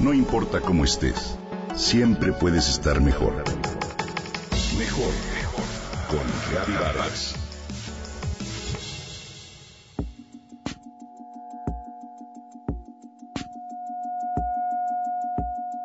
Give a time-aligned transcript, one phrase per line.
[0.00, 1.36] No importa cómo estés,
[1.76, 3.44] siempre puedes estar mejor.
[4.78, 5.64] Mejor, mejor.
[6.08, 7.34] Con Vargas.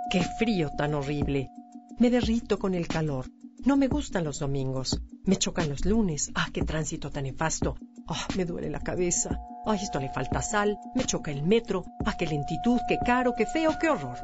[0.09, 1.51] Qué frío tan horrible.
[1.97, 3.25] Me derrito con el calor.
[3.65, 5.01] No me gustan los domingos.
[5.25, 6.31] Me chocan los lunes.
[6.35, 7.75] Ah, qué tránsito tan nefasto.
[8.07, 9.41] Ah, me duele la cabeza.
[9.65, 10.79] Ay, esto le falta sal.
[10.93, 11.85] Me choca el metro.
[12.05, 14.17] Ah, qué lentitud, qué caro, qué feo, qué horror.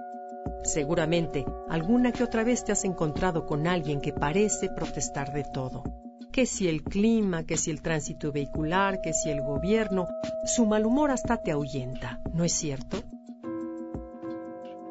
[0.63, 5.83] Seguramente, alguna que otra vez te has encontrado con alguien que parece protestar de todo.
[6.31, 10.07] Que si el clima, que si el tránsito vehicular, que si el gobierno,
[10.45, 12.97] su mal humor hasta te ahuyenta, ¿no es cierto?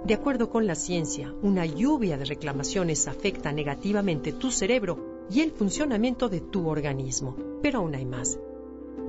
[0.04, 5.52] De acuerdo con la ciencia, una lluvia de reclamaciones afecta negativamente tu cerebro y el
[5.52, 7.36] funcionamiento de tu organismo.
[7.62, 8.38] Pero aún hay más.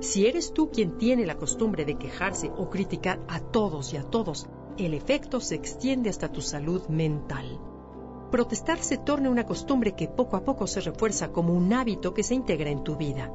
[0.00, 4.02] Si eres tú quien tiene la costumbre de quejarse o criticar a todos y a
[4.02, 7.60] todos, el efecto se extiende hasta tu salud mental.
[8.30, 12.22] Protestar se torna una costumbre que poco a poco se refuerza como un hábito que
[12.22, 13.30] se integra en tu vida.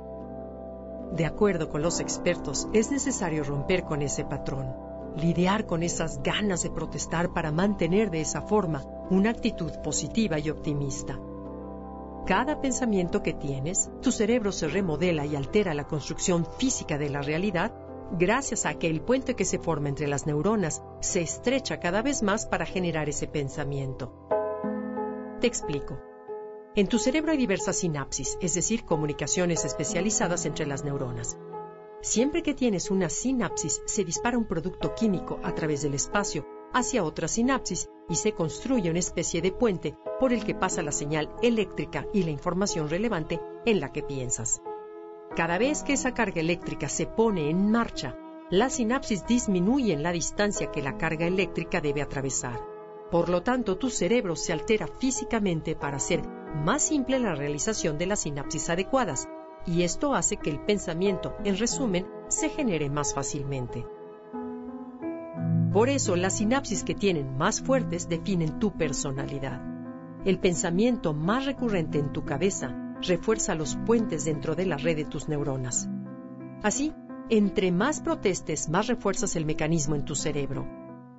[1.14, 4.76] De acuerdo con los expertos, es necesario romper con ese patrón,
[5.16, 10.50] lidiar con esas ganas de protestar para mantener de esa forma una actitud positiva y
[10.50, 11.20] optimista.
[12.28, 17.22] Cada pensamiento que tienes, tu cerebro se remodela y altera la construcción física de la
[17.22, 17.74] realidad
[18.12, 22.24] gracias a que el puente que se forma entre las neuronas se estrecha cada vez
[22.24, 24.28] más para generar ese pensamiento.
[25.40, 26.02] Te explico.
[26.76, 31.38] En tu cerebro hay diversas sinapsis, es decir, comunicaciones especializadas entre las neuronas.
[32.02, 37.06] Siempre que tienes una sinapsis, se dispara un producto químico a través del espacio hacia
[37.06, 41.30] otra sinapsis y se construye una especie de puente por el que pasa la señal
[41.42, 44.62] eléctrica y la información relevante en la que piensas.
[45.36, 48.18] Cada vez que esa carga eléctrica se pone en marcha,
[48.50, 52.60] la sinapsis disminuye en la distancia que la carga eléctrica debe atravesar.
[53.12, 56.22] Por lo tanto, tu cerebro se altera físicamente para hacer
[56.56, 59.28] más simple la realización de las sinapsis adecuadas,
[59.66, 63.86] y esto hace que el pensamiento, en resumen, se genere más fácilmente.
[65.72, 69.62] Por eso, las sinapsis que tienen más fuertes definen tu personalidad.
[70.26, 75.06] El pensamiento más recurrente en tu cabeza refuerza los puentes dentro de la red de
[75.06, 75.90] tus neuronas.
[76.64, 76.94] Así,
[77.30, 80.68] entre más protestes, más refuerzas el mecanismo en tu cerebro.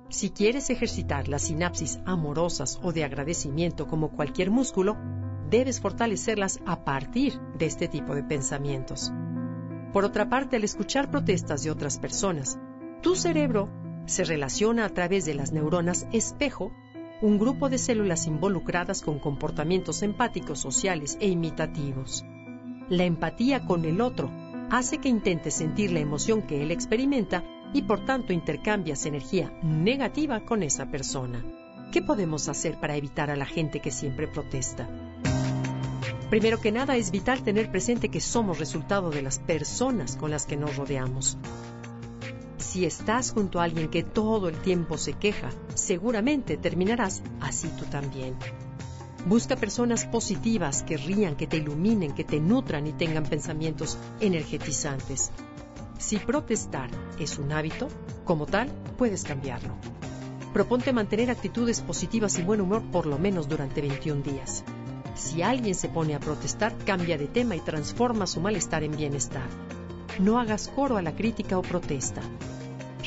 [0.09, 4.97] Si quieres ejercitar las sinapsis amorosas o de agradecimiento como cualquier músculo,
[5.49, 9.11] debes fortalecerlas a partir de este tipo de pensamientos.
[9.93, 12.59] Por otra parte, al escuchar protestas de otras personas,
[13.01, 13.69] tu cerebro
[14.09, 16.71] se relaciona a través de las neuronas espejo
[17.21, 22.25] un grupo de células involucradas con comportamientos empáticos, sociales e imitativos.
[22.89, 24.31] La empatía con el otro
[24.71, 27.43] hace que intentes sentir la emoción que él experimenta
[27.73, 31.43] y por tanto intercambias energía negativa con esa persona.
[31.91, 34.87] ¿Qué podemos hacer para evitar a la gente que siempre protesta?
[36.29, 40.45] Primero que nada es vital tener presente que somos resultado de las personas con las
[40.45, 41.37] que nos rodeamos.
[42.59, 47.85] Si estás junto a alguien que todo el tiempo se queja, seguramente terminarás así tú
[47.85, 48.35] también.
[49.25, 55.31] Busca personas positivas que rían, que te iluminen, que te nutran y tengan pensamientos energetizantes.
[55.97, 57.87] Si protestar es un hábito,
[58.23, 59.73] como tal, puedes cambiarlo.
[60.53, 64.63] Proponte mantener actitudes positivas y buen humor por lo menos durante 21 días.
[65.15, 69.47] Si alguien se pone a protestar, cambia de tema y transforma su malestar en bienestar.
[70.19, 72.21] No hagas coro a la crítica o protesta.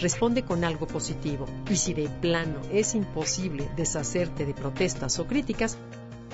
[0.00, 5.76] Responde con algo positivo y si de plano es imposible deshacerte de protestas o críticas,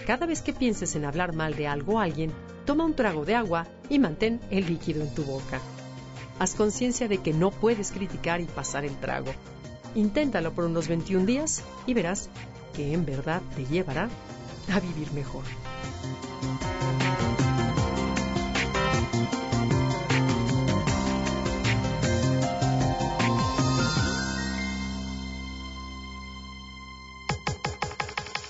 [0.06, 2.33] cada vez que pienses en hablar mal de algo o alguien,
[2.65, 5.61] toma un trago de agua y mantén el líquido en tu boca.
[6.39, 9.33] Haz conciencia de que no puedes criticar y pasar el trago.
[9.97, 12.31] Inténtalo por unos 21 días y verás
[12.75, 14.09] que en verdad te llevará
[14.72, 15.43] a vivir mejor.